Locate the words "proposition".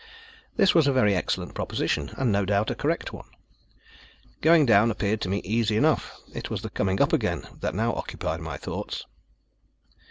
1.53-2.09